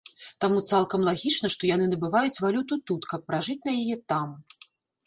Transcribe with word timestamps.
Таму 0.45 0.61
цалкам 0.71 1.03
лагічна, 1.09 1.51
што 1.57 1.69
яны 1.75 1.85
набываюць 1.93 2.41
валюту 2.45 2.79
тут, 2.89 3.01
каб 3.13 3.21
пражыць 3.31 3.61
на 3.71 3.79
яе 3.85 3.95
там. 4.15 4.35